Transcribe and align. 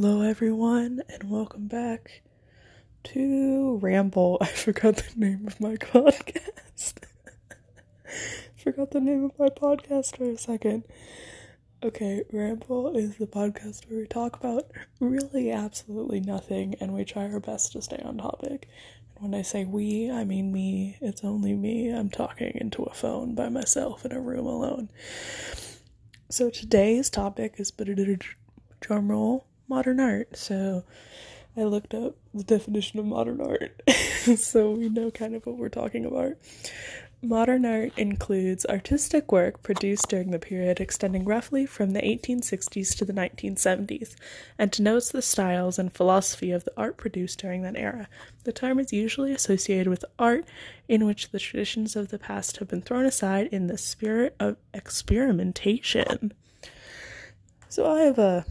Hello, 0.00 0.20
everyone, 0.20 1.02
and 1.08 1.28
welcome 1.28 1.66
back 1.66 2.22
to 3.02 3.80
Ramble. 3.82 4.38
I 4.40 4.46
forgot 4.46 4.94
the 4.94 5.12
name 5.16 5.44
of 5.44 5.58
my 5.58 5.74
podcast. 5.74 6.98
forgot 8.56 8.92
the 8.92 9.00
name 9.00 9.24
of 9.24 9.36
my 9.40 9.48
podcast 9.48 10.16
for 10.16 10.30
a 10.30 10.38
second. 10.38 10.84
Okay, 11.82 12.22
Ramble 12.32 12.96
is 12.96 13.16
the 13.16 13.26
podcast 13.26 13.90
where 13.90 13.98
we 13.98 14.06
talk 14.06 14.36
about 14.36 14.70
really 15.00 15.50
absolutely 15.50 16.20
nothing 16.20 16.76
and 16.80 16.94
we 16.94 17.04
try 17.04 17.28
our 17.28 17.40
best 17.40 17.72
to 17.72 17.82
stay 17.82 18.00
on 18.04 18.18
topic. 18.18 18.68
And 19.16 19.24
when 19.24 19.34
I 19.34 19.42
say 19.42 19.64
we, 19.64 20.12
I 20.12 20.22
mean 20.22 20.52
me. 20.52 20.96
It's 21.00 21.24
only 21.24 21.54
me. 21.54 21.88
I'm 21.88 22.08
talking 22.08 22.52
into 22.54 22.84
a 22.84 22.94
phone 22.94 23.34
by 23.34 23.48
myself 23.48 24.04
in 24.04 24.12
a 24.12 24.20
room 24.20 24.46
alone. 24.46 24.90
So 26.28 26.50
today's 26.50 27.10
topic 27.10 27.54
is 27.58 27.72
drum 28.80 29.10
roll 29.10 29.47
modern 29.68 30.00
art. 30.00 30.36
So 30.36 30.84
I 31.56 31.64
looked 31.64 31.94
up 31.94 32.16
the 32.32 32.44
definition 32.44 32.98
of 33.00 33.06
modern 33.06 33.40
art 33.40 33.82
so 34.36 34.70
we 34.70 34.88
know 34.88 35.10
kind 35.10 35.34
of 35.34 35.44
what 35.46 35.56
we're 35.56 35.68
talking 35.68 36.04
about. 36.04 36.34
Modern 37.20 37.66
art 37.66 37.90
includes 37.96 38.64
artistic 38.66 39.32
work 39.32 39.60
produced 39.64 40.08
during 40.08 40.30
the 40.30 40.38
period 40.38 40.78
extending 40.78 41.24
roughly 41.24 41.66
from 41.66 41.90
the 41.90 42.00
1860s 42.00 42.96
to 42.96 43.04
the 43.04 43.12
1970s 43.12 44.14
and 44.56 44.70
denotes 44.70 45.10
the 45.10 45.20
styles 45.20 45.80
and 45.80 45.92
philosophy 45.92 46.52
of 46.52 46.62
the 46.62 46.72
art 46.76 46.96
produced 46.96 47.40
during 47.40 47.62
that 47.62 47.74
era. 47.74 48.08
The 48.44 48.52
term 48.52 48.78
is 48.78 48.92
usually 48.92 49.32
associated 49.32 49.88
with 49.88 50.04
art 50.16 50.44
in 50.86 51.06
which 51.06 51.30
the 51.30 51.40
traditions 51.40 51.96
of 51.96 52.10
the 52.10 52.20
past 52.20 52.58
have 52.58 52.68
been 52.68 52.82
thrown 52.82 53.04
aside 53.04 53.48
in 53.50 53.66
the 53.66 53.78
spirit 53.78 54.36
of 54.38 54.56
experimentation. 54.72 56.32
So 57.68 57.90
I 57.90 58.02
have 58.02 58.18
a 58.20 58.46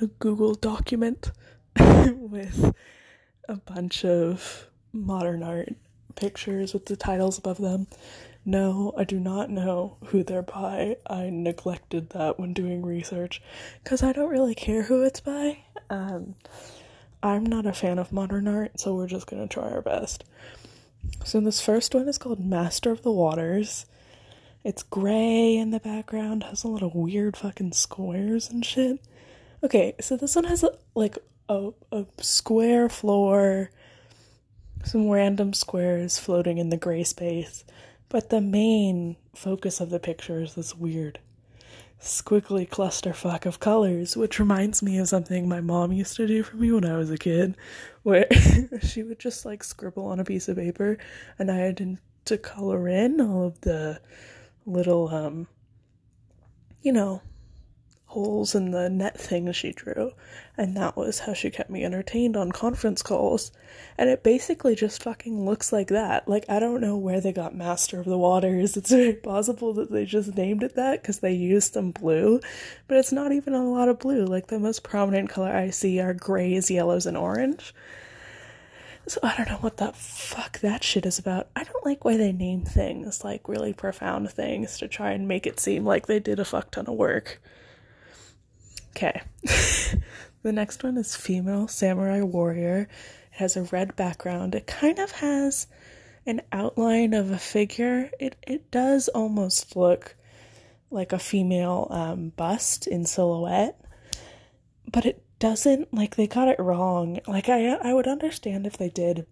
a 0.00 0.06
Google 0.06 0.54
document 0.54 1.30
with 1.78 2.74
a 3.48 3.56
bunch 3.56 4.04
of 4.04 4.68
modern 4.92 5.42
art 5.42 5.74
pictures 6.14 6.72
with 6.72 6.86
the 6.86 6.96
titles 6.96 7.38
above 7.38 7.58
them. 7.58 7.86
No, 8.44 8.92
I 8.96 9.04
do 9.04 9.18
not 9.18 9.48
know 9.48 9.96
who 10.06 10.22
they're 10.22 10.42
by. 10.42 10.96
I 11.06 11.30
neglected 11.30 12.10
that 12.10 12.38
when 12.38 12.52
doing 12.52 12.84
research 12.84 13.42
because 13.82 14.02
I 14.02 14.12
don't 14.12 14.28
really 14.28 14.54
care 14.54 14.82
who 14.82 15.02
it's 15.02 15.20
by. 15.20 15.58
Um, 15.88 16.34
I'm 17.22 17.46
not 17.46 17.64
a 17.64 17.72
fan 17.72 17.98
of 17.98 18.12
modern 18.12 18.46
art, 18.46 18.78
so 18.78 18.94
we're 18.94 19.06
just 19.06 19.26
gonna 19.26 19.48
try 19.48 19.70
our 19.70 19.80
best. 19.80 20.24
So, 21.24 21.40
this 21.40 21.60
first 21.60 21.94
one 21.94 22.08
is 22.08 22.18
called 22.18 22.44
Master 22.44 22.90
of 22.90 23.02
the 23.02 23.12
Waters. 23.12 23.86
It's 24.62 24.82
gray 24.82 25.56
in 25.56 25.70
the 25.70 25.80
background, 25.80 26.44
has 26.44 26.64
a 26.64 26.68
lot 26.68 26.82
of 26.82 26.94
weird 26.94 27.36
fucking 27.36 27.72
squares 27.72 28.50
and 28.50 28.64
shit. 28.64 29.00
Okay, 29.64 29.94
so 29.98 30.18
this 30.18 30.36
one 30.36 30.44
has 30.44 30.62
a, 30.62 30.76
like 30.94 31.16
a, 31.48 31.70
a 31.90 32.04
square 32.20 32.90
floor, 32.90 33.70
some 34.84 35.08
random 35.08 35.54
squares 35.54 36.18
floating 36.18 36.58
in 36.58 36.68
the 36.68 36.76
gray 36.76 37.02
space, 37.02 37.64
but 38.10 38.28
the 38.28 38.42
main 38.42 39.16
focus 39.34 39.80
of 39.80 39.88
the 39.88 39.98
picture 39.98 40.42
is 40.42 40.54
this 40.54 40.74
weird 40.74 41.18
squiggly 41.98 42.68
clusterfuck 42.68 43.46
of 43.46 43.58
colors, 43.58 44.18
which 44.18 44.38
reminds 44.38 44.82
me 44.82 44.98
of 44.98 45.08
something 45.08 45.48
my 45.48 45.62
mom 45.62 45.92
used 45.92 46.14
to 46.16 46.26
do 46.26 46.42
for 46.42 46.56
me 46.56 46.70
when 46.70 46.84
I 46.84 46.98
was 46.98 47.10
a 47.10 47.16
kid, 47.16 47.56
where 48.02 48.26
she 48.82 49.02
would 49.02 49.18
just 49.18 49.46
like 49.46 49.64
scribble 49.64 50.08
on 50.08 50.20
a 50.20 50.24
piece 50.24 50.46
of 50.46 50.58
paper 50.58 50.98
and 51.38 51.50
I 51.50 51.56
had 51.56 51.98
to 52.26 52.36
color 52.36 52.86
in 52.86 53.18
all 53.18 53.46
of 53.46 53.60
the 53.62 53.98
little 54.66 55.08
um 55.08 55.46
you 56.82 56.92
know 56.92 57.22
holes 58.14 58.54
in 58.54 58.70
the 58.70 58.88
net 58.88 59.18
thing 59.18 59.50
she 59.52 59.72
drew, 59.72 60.12
and 60.56 60.76
that 60.76 60.96
was 60.96 61.18
how 61.18 61.34
she 61.34 61.50
kept 61.50 61.68
me 61.68 61.84
entertained 61.84 62.36
on 62.36 62.52
conference 62.52 63.02
calls. 63.02 63.50
And 63.98 64.08
it 64.08 64.22
basically 64.22 64.76
just 64.76 65.02
fucking 65.02 65.44
looks 65.44 65.72
like 65.72 65.88
that. 65.88 66.28
Like, 66.28 66.44
I 66.48 66.60
don't 66.60 66.80
know 66.80 66.96
where 66.96 67.20
they 67.20 67.32
got 67.32 67.56
Master 67.56 67.98
of 67.98 68.06
the 68.06 68.16
Waters. 68.16 68.76
It's 68.76 68.90
very 68.90 69.14
possible 69.14 69.74
that 69.74 69.90
they 69.90 70.04
just 70.04 70.36
named 70.36 70.62
it 70.62 70.76
that 70.76 71.02
because 71.02 71.18
they 71.18 71.32
used 71.32 71.74
some 71.74 71.90
blue, 71.90 72.40
but 72.86 72.96
it's 72.96 73.12
not 73.12 73.32
even 73.32 73.52
a 73.52 73.68
lot 73.68 73.88
of 73.88 73.98
blue. 73.98 74.24
Like, 74.24 74.46
the 74.46 74.60
most 74.60 74.84
prominent 74.84 75.28
color 75.28 75.50
I 75.50 75.70
see 75.70 76.00
are 76.00 76.14
grays, 76.14 76.70
yellows, 76.70 77.06
and 77.06 77.16
orange. 77.16 77.74
So 79.06 79.20
I 79.22 79.36
don't 79.36 79.48
know 79.48 79.58
what 79.58 79.76
the 79.76 79.92
fuck 79.92 80.60
that 80.60 80.82
shit 80.82 81.04
is 81.04 81.18
about. 81.18 81.48
I 81.54 81.64
don't 81.64 81.84
like 81.84 82.04
why 82.04 82.16
they 82.16 82.32
name 82.32 82.62
things 82.62 83.22
like 83.22 83.48
really 83.48 83.74
profound 83.74 84.30
things 84.30 84.78
to 84.78 84.88
try 84.88 85.10
and 85.10 85.28
make 85.28 85.46
it 85.46 85.60
seem 85.60 85.84
like 85.84 86.06
they 86.06 86.20
did 86.20 86.40
a 86.40 86.44
fuck 86.44 86.70
ton 86.70 86.86
of 86.86 86.94
work. 86.94 87.42
Okay. 88.96 89.22
the 90.44 90.52
next 90.52 90.84
one 90.84 90.96
is 90.96 91.16
Female 91.16 91.66
Samurai 91.66 92.20
Warrior. 92.20 92.82
It 92.82 92.88
has 93.32 93.56
a 93.56 93.64
red 93.64 93.96
background. 93.96 94.54
It 94.54 94.68
kind 94.68 95.00
of 95.00 95.10
has 95.10 95.66
an 96.24 96.42
outline 96.52 97.12
of 97.12 97.32
a 97.32 97.38
figure. 97.38 98.08
It 98.20 98.36
it 98.46 98.70
does 98.70 99.08
almost 99.08 99.74
look 99.74 100.14
like 100.92 101.12
a 101.12 101.18
female 101.18 101.88
um, 101.90 102.28
bust 102.36 102.86
in 102.86 103.04
silhouette, 103.04 103.80
but 104.90 105.04
it 105.04 105.24
doesn't 105.40 105.92
like 105.92 106.14
they 106.14 106.28
got 106.28 106.46
it 106.46 106.60
wrong. 106.60 107.18
Like 107.26 107.48
I 107.48 107.70
I 107.74 107.92
would 107.92 108.06
understand 108.06 108.64
if 108.64 108.76
they 108.76 108.90
did 108.90 109.26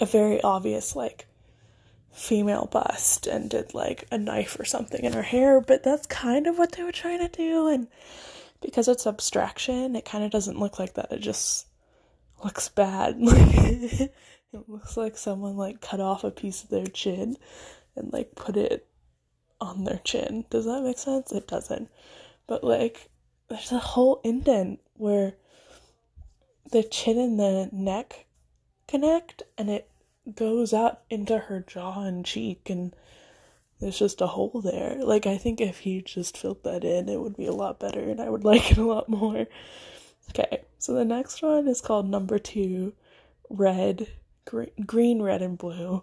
a 0.00 0.06
very 0.06 0.40
obvious 0.40 0.96
like 0.96 1.26
female 2.12 2.68
bust 2.70 3.26
and 3.26 3.50
did 3.50 3.74
like 3.74 4.06
a 4.10 4.18
knife 4.18 4.58
or 4.58 4.64
something 4.64 5.04
in 5.04 5.12
her 5.12 5.22
hair, 5.22 5.60
but 5.60 5.82
that's 5.82 6.06
kind 6.06 6.46
of 6.46 6.58
what 6.58 6.72
they 6.72 6.82
were 6.82 6.92
trying 6.92 7.20
to 7.20 7.28
do 7.28 7.68
and 7.68 7.88
because 8.60 8.88
it's 8.88 9.06
abstraction, 9.06 9.94
it 9.94 10.04
kind 10.04 10.24
of 10.24 10.30
doesn't 10.30 10.58
look 10.58 10.78
like 10.78 10.94
that. 10.94 11.12
It 11.12 11.20
just 11.20 11.66
looks 12.42 12.68
bad. 12.68 13.16
it 13.20 14.12
looks 14.66 14.96
like 14.96 15.16
someone 15.16 15.56
like 15.56 15.80
cut 15.80 16.00
off 16.00 16.24
a 16.24 16.30
piece 16.30 16.64
of 16.64 16.70
their 16.70 16.86
chin 16.86 17.36
and 17.96 18.12
like 18.12 18.34
put 18.34 18.56
it 18.56 18.86
on 19.60 19.84
their 19.84 20.00
chin. 20.04 20.44
Does 20.50 20.64
that 20.64 20.82
make 20.82 20.98
sense? 20.98 21.32
It 21.32 21.46
doesn't. 21.46 21.88
But 22.46 22.64
like 22.64 23.10
there's 23.48 23.72
a 23.72 23.78
whole 23.78 24.20
indent 24.24 24.80
where 24.94 25.34
the 26.70 26.82
chin 26.82 27.18
and 27.18 27.38
the 27.38 27.68
neck 27.72 28.26
connect 28.86 29.42
and 29.56 29.70
it 29.70 29.90
goes 30.34 30.72
up 30.72 31.04
into 31.10 31.38
her 31.38 31.60
jaw 31.60 32.02
and 32.02 32.24
cheek 32.24 32.68
and 32.70 32.94
there's 33.80 33.98
just 33.98 34.20
a 34.20 34.26
hole 34.26 34.60
there. 34.62 34.98
Like, 35.02 35.26
I 35.26 35.36
think 35.38 35.60
if 35.60 35.80
he 35.80 36.02
just 36.02 36.36
filled 36.36 36.64
that 36.64 36.84
in, 36.84 37.08
it 37.08 37.20
would 37.20 37.36
be 37.36 37.46
a 37.46 37.52
lot 37.52 37.78
better 37.78 38.00
and 38.00 38.20
I 38.20 38.28
would 38.28 38.44
like 38.44 38.70
it 38.70 38.78
a 38.78 38.84
lot 38.84 39.08
more. 39.08 39.46
Okay, 40.30 40.64
so 40.78 40.92
the 40.92 41.04
next 41.04 41.42
one 41.42 41.68
is 41.68 41.80
called 41.80 42.08
number 42.08 42.38
two 42.38 42.92
red, 43.48 44.08
green, 44.44 44.70
green 44.84 45.22
red, 45.22 45.42
and 45.42 45.56
blue. 45.56 46.02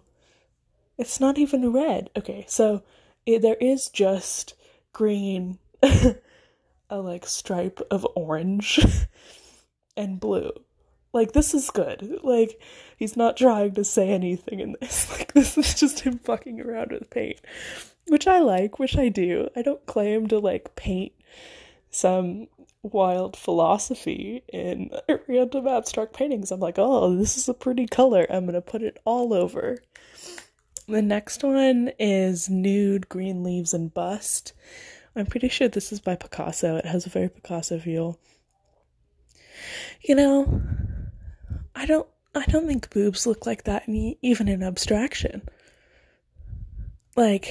It's 0.98 1.20
not 1.20 1.38
even 1.38 1.72
red. 1.72 2.10
Okay, 2.16 2.44
so 2.48 2.82
it, 3.24 3.42
there 3.42 3.56
is 3.60 3.88
just 3.88 4.54
green, 4.92 5.58
a 5.82 6.98
like 6.98 7.26
stripe 7.26 7.80
of 7.90 8.06
orange, 8.16 8.84
and 9.96 10.18
blue. 10.18 10.50
Like, 11.12 11.32
this 11.32 11.54
is 11.54 11.70
good. 11.70 12.18
Like, 12.22 12.60
he's 12.96 13.16
not 13.16 13.36
trying 13.36 13.74
to 13.74 13.84
say 13.84 14.08
anything 14.08 14.60
in 14.60 14.76
this. 14.80 15.06
Like, 15.18 15.32
this 15.32 15.56
is 15.56 15.74
just 15.74 16.00
him 16.00 16.18
fucking 16.18 16.60
around 16.60 16.92
with 16.92 17.10
paint. 17.10 17.40
Which 18.08 18.26
I 18.26 18.40
like, 18.40 18.78
which 18.78 18.96
I 18.96 19.08
do. 19.08 19.48
I 19.56 19.62
don't 19.62 19.84
claim 19.86 20.26
to, 20.28 20.38
like, 20.38 20.74
paint 20.76 21.12
some 21.90 22.48
wild 22.82 23.36
philosophy 23.36 24.42
in 24.48 24.90
random 25.28 25.66
abstract 25.66 26.12
paintings. 26.12 26.50
I'm 26.50 26.60
like, 26.60 26.78
oh, 26.78 27.16
this 27.16 27.36
is 27.36 27.48
a 27.48 27.54
pretty 27.54 27.86
color. 27.86 28.26
I'm 28.30 28.46
gonna 28.46 28.60
put 28.60 28.82
it 28.82 29.00
all 29.04 29.32
over. 29.32 29.78
The 30.88 31.02
next 31.02 31.42
one 31.42 31.90
is 31.98 32.48
Nude, 32.48 33.08
Green 33.08 33.42
Leaves, 33.42 33.74
and 33.74 33.92
Bust. 33.92 34.52
I'm 35.16 35.26
pretty 35.26 35.48
sure 35.48 35.68
this 35.68 35.92
is 35.92 35.98
by 35.98 36.14
Picasso. 36.14 36.76
It 36.76 36.86
has 36.86 37.06
a 37.06 37.10
very 37.10 37.28
Picasso 37.28 37.78
feel. 37.78 38.20
You 40.02 40.14
know, 40.14 40.62
I 41.74 41.86
don't 41.86 42.06
I 42.36 42.44
don't 42.44 42.66
think 42.66 42.90
boobs 42.90 43.26
look 43.26 43.46
like 43.46 43.64
that 43.64 43.88
even 43.88 44.46
in 44.46 44.62
abstraction. 44.62 45.48
Like 47.16 47.50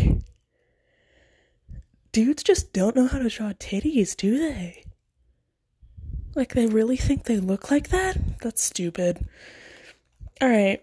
dudes 2.12 2.44
just 2.44 2.72
don't 2.72 2.96
know 2.96 3.08
how 3.08 3.18
to 3.18 3.30
draw 3.30 3.52
titties, 3.54 4.16
do 4.16 4.38
they? 4.38 4.86
Like 6.36 6.54
they 6.54 6.68
really 6.68 6.98
think 6.98 7.24
they 7.24 7.40
look 7.40 7.72
like 7.72 7.90
that? 7.90 8.18
That's 8.42 8.64
stupid. 8.64 9.28
All 10.40 10.50
right. 10.50 10.82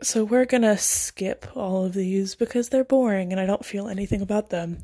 So 0.00 0.24
we're 0.24 0.46
to 0.62 0.78
skip 0.78 1.46
all 1.54 1.84
of 1.84 1.92
these 1.92 2.34
because 2.34 2.70
they're 2.70 2.84
boring 2.84 3.32
and 3.32 3.40
I 3.40 3.46
don't 3.46 3.64
feel 3.64 3.88
anything 3.88 4.22
about 4.22 4.48
them 4.48 4.78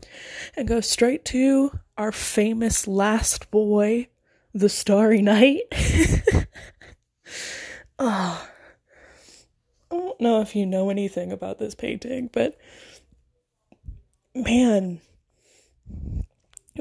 and 0.54 0.68
go 0.68 0.80
straight 0.80 1.24
to 1.26 1.78
our 1.96 2.12
famous 2.12 2.86
last 2.86 3.50
boy, 3.50 4.08
the 4.52 4.68
Starry 4.68 5.22
Night. 5.22 5.62
Oh, 7.98 8.48
I 9.90 9.94
don't 9.94 10.20
know 10.20 10.40
if 10.40 10.56
you 10.56 10.66
know 10.66 10.90
anything 10.90 11.30
about 11.32 11.58
this 11.58 11.74
painting, 11.74 12.28
but 12.32 12.56
man, 14.34 15.00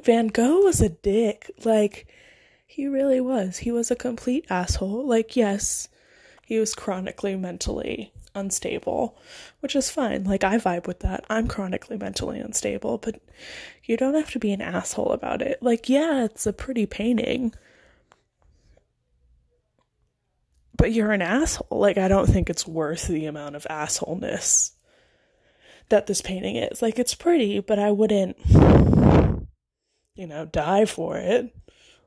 Van 0.04 0.28
Gogh 0.28 0.62
was 0.62 0.82
a 0.82 0.90
dick. 0.90 1.52
Like, 1.64 2.08
He 2.66 2.88
really 2.88 3.22
was. 3.22 3.58
He 3.60 3.72
was 3.72 3.92
a 3.92 3.96
complete 3.96 4.46
asshole. 4.50 5.06
Like, 5.06 5.36
yes, 5.36 5.90
he 6.44 6.58
was 6.58 6.74
chronically 6.74 7.36
mentally 7.36 8.12
unstable, 8.34 9.16
which 9.60 9.76
is 9.76 9.92
fine. 9.92 10.24
Like, 10.24 10.44
I 10.44 10.58
vibe 10.58 10.88
with 10.88 11.02
that. 11.02 11.24
I'm 11.30 11.48
chronically 11.48 11.98
mentally 11.98 12.40
unstable, 12.40 12.98
but 12.98 13.22
you 13.84 13.96
don't 13.96 14.16
have 14.16 14.32
to 14.32 14.40
be 14.40 14.52
an 14.52 14.62
asshole 14.62 15.12
about 15.12 15.44
it. 15.44 15.62
Like, 15.62 15.88
yeah, 15.88 16.26
it's 16.26 16.48
a 16.48 16.54
pretty 16.54 16.88
painting, 16.88 17.54
but 20.76 20.92
you're 20.92 21.12
an 21.12 21.22
asshole. 21.22 21.68
Like, 21.80 21.98
I 21.98 22.08
don't 22.08 22.28
think 22.28 22.50
it's 22.50 22.68
worth 22.68 23.08
the 23.08 23.26
amount 23.26 23.56
of 23.56 23.66
assholeness 23.70 24.72
that 25.90 26.08
this 26.08 26.22
painting 26.22 26.56
is. 26.56 26.82
Like, 26.82 27.00
it's 27.00 27.16
pretty, 27.16 27.60
but 27.60 27.80
I 27.80 27.92
wouldn't, 27.92 28.38
you 30.16 30.28
know, 30.28 30.46
die 30.46 30.86
for 30.86 31.18
it. 31.18 31.56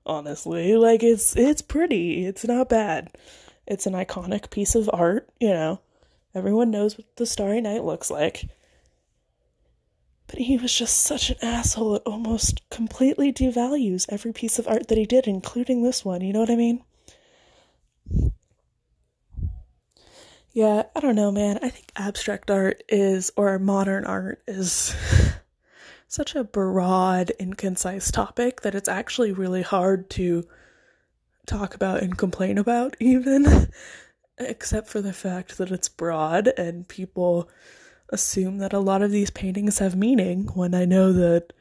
Honestly, 0.08 0.76
like 0.76 1.02
it's 1.02 1.34
it's 1.34 1.62
pretty. 1.62 2.26
It's 2.26 2.44
not 2.44 2.68
bad. 2.68 3.10
It's 3.66 3.86
an 3.86 3.94
iconic 3.94 4.50
piece 4.50 4.76
of 4.76 4.88
art, 4.92 5.28
you 5.40 5.48
know. 5.48 5.80
Everyone 6.32 6.70
knows 6.70 6.96
what 6.96 7.06
the 7.16 7.26
Starry 7.26 7.60
Night 7.60 7.82
looks 7.82 8.08
like. 8.08 8.48
But 10.28 10.38
he 10.38 10.56
was 10.58 10.72
just 10.72 10.98
such 10.98 11.30
an 11.30 11.36
asshole. 11.42 11.96
It 11.96 12.02
almost 12.06 12.68
completely 12.70 13.32
devalues 13.32 14.06
every 14.08 14.32
piece 14.32 14.60
of 14.60 14.68
art 14.68 14.86
that 14.88 14.98
he 14.98 15.06
did, 15.06 15.26
including 15.26 15.82
this 15.82 16.04
one. 16.04 16.20
You 16.20 16.32
know 16.32 16.40
what 16.40 16.50
I 16.50 16.56
mean? 16.56 16.84
Yeah, 20.56 20.84
I 20.96 21.00
don't 21.00 21.16
know, 21.16 21.30
man. 21.30 21.58
I 21.60 21.68
think 21.68 21.92
abstract 21.96 22.50
art 22.50 22.82
is, 22.88 23.30
or 23.36 23.58
modern 23.58 24.06
art 24.06 24.40
is 24.46 24.96
such 26.08 26.34
a 26.34 26.44
broad 26.44 27.30
and 27.38 27.58
concise 27.58 28.10
topic 28.10 28.62
that 28.62 28.74
it's 28.74 28.88
actually 28.88 29.32
really 29.32 29.60
hard 29.60 30.08
to 30.12 30.44
talk 31.44 31.74
about 31.74 32.02
and 32.02 32.16
complain 32.16 32.56
about, 32.56 32.96
even, 33.00 33.68
except 34.38 34.88
for 34.88 35.02
the 35.02 35.12
fact 35.12 35.58
that 35.58 35.70
it's 35.70 35.90
broad 35.90 36.48
and 36.56 36.88
people 36.88 37.50
assume 38.08 38.56
that 38.56 38.72
a 38.72 38.78
lot 38.78 39.02
of 39.02 39.10
these 39.10 39.28
paintings 39.28 39.78
have 39.80 39.94
meaning 39.94 40.46
when 40.54 40.74
I 40.74 40.86
know 40.86 41.12
that 41.12 41.52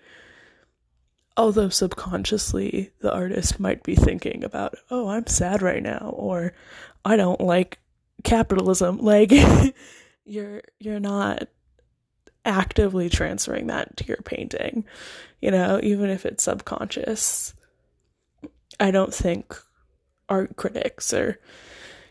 although 1.36 1.68
subconsciously 1.68 2.92
the 3.02 3.14
artist 3.14 3.60
might 3.60 3.84
be 3.84 3.96
thinking 3.96 4.46
about, 4.46 4.76
oh, 4.90 5.10
I'm 5.10 5.28
sad 5.28 5.62
right 5.62 5.84
now, 5.84 6.14
or 6.16 6.54
I 7.04 7.18
don't 7.18 7.42
like 7.42 7.80
capitalism, 8.26 8.98
like 8.98 9.32
you're 10.26 10.62
you're 10.80 11.00
not 11.00 11.48
actively 12.46 13.10
transferring 13.10 13.68
that 13.68 13.98
to 13.98 14.06
your 14.06 14.18
painting, 14.18 14.86
you 15.42 15.52
know, 15.52 15.80
even 15.82 16.10
if 16.10 16.26
it's 16.26 16.44
subconscious. 16.44 17.54
I 18.80 18.92
don't 18.92 19.14
think 19.14 19.56
art 20.30 20.56
critics 20.56 21.14
or, 21.14 21.40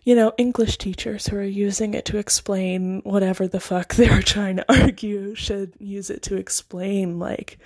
you 0.03 0.15
know, 0.15 0.33
English 0.39 0.79
teachers 0.79 1.27
who 1.27 1.37
are 1.37 1.43
using 1.43 1.95
it 1.95 2.05
to 2.07 2.19
explain 2.19 3.01
whatever 3.05 3.47
the 3.47 3.61
fuck 3.61 3.95
they're 3.95 4.23
trying 4.23 4.57
to 4.57 4.83
argue 4.83 5.35
should 5.35 5.75
use 5.79 6.11
it 6.11 6.23
to 6.23 6.37
explain, 6.37 7.19
like, 7.19 7.59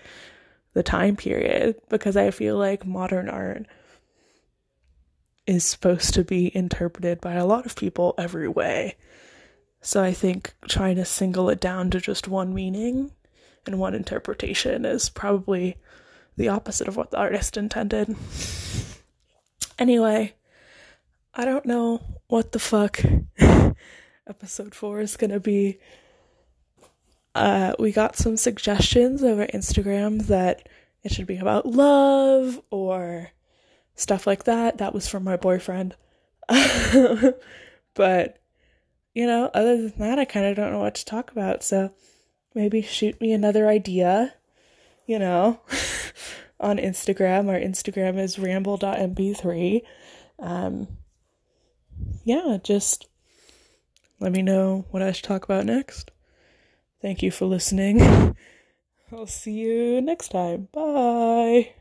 the 0.75 0.83
time 0.83 1.17
period. 1.17 1.77
Because 1.89 2.17
I 2.17 2.31
feel 2.31 2.57
like 2.57 2.87
modern 2.87 3.29
art 3.29 3.67
is 5.49 5.65
supposed 5.65 6.13
to 6.13 6.23
be 6.23 6.55
interpreted 6.55 7.23
by 7.23 7.33
a 7.33 7.47
lot 7.47 7.65
of 7.65 7.75
people 7.75 8.15
every 8.19 8.47
way. 8.47 8.97
So 9.81 10.03
I 10.03 10.13
think 10.13 10.55
trying 10.69 10.97
to 10.97 11.07
single 11.07 11.49
it 11.49 11.59
down 11.59 11.91
to 11.91 12.01
just 12.01 12.29
one 12.29 12.53
meaning 12.53 13.13
and 13.65 13.79
one 13.79 13.95
interpretation 13.95 14.85
is 14.85 15.09
probably 15.09 15.79
the 16.37 16.49
opposite 16.49 16.87
of 16.87 16.97
what 16.97 17.11
the 17.11 17.17
artist 17.17 17.57
intended. 17.57 18.15
Anyway, 19.79 20.35
I 21.33 21.47
don't 21.47 21.65
know 21.65 22.03
what 22.27 22.53
the 22.53 22.59
fuck 22.59 23.01
episode 24.29 24.75
4 24.75 25.01
is 25.01 25.17
going 25.17 25.31
to 25.31 25.41
be. 25.41 25.79
Uh, 27.35 27.73
we 27.79 27.91
got 27.91 28.17
some 28.17 28.37
suggestions 28.37 29.25
over 29.25 29.47
Instagram 29.47 30.27
that 30.27 30.69
it 31.03 31.13
should 31.13 31.27
be 31.27 31.39
about 31.39 31.65
love 31.65 32.61
or 32.71 33.31
stuff 33.99 34.27
like 34.27 34.45
that. 34.45 34.79
That 34.79 34.95
was 34.95 35.09
from 35.09 35.25
my 35.25 35.37
boyfriend. 35.37 35.97
but 37.95 38.39
you 39.15 39.27
know, 39.27 39.51
other 39.53 39.77
than 39.77 39.99
that, 39.99 40.19
I 40.19 40.25
kind 40.25 40.47
of 40.47 40.57
don't 40.57 40.73
know 40.73 40.79
what 40.79 40.95
to 40.95 41.05
talk 41.05 41.31
about. 41.33 41.63
So 41.63 41.93
maybe 42.55 42.81
shoot 42.83 43.21
me 43.21 43.33
another 43.33 43.69
idea, 43.69 44.35
you 45.07 45.19
know, 45.19 45.61
on 46.61 46.79
Instagram. 46.79 47.49
Our 47.49 47.59
Instagram 47.59 48.19
is 48.19 48.39
ramble.mp3. 48.39 49.83
Um, 50.39 50.89
yeah, 52.25 52.59
just 52.63 53.09
let 54.21 54.33
me 54.33 54.43
know 54.43 54.87
what 54.91 55.03
I 55.03 55.13
should 55.13 55.25
talk 55.25 55.45
about 55.45 55.67
next. 55.67 56.13
Thank 57.03 57.23
you 57.23 57.31
for 57.31 57.47
listening. 57.47 58.01
I'll 59.13 59.27
see 59.27 59.53
you 59.53 60.01
next 60.01 60.29
time. 60.29 60.69
Bye. 60.73 61.78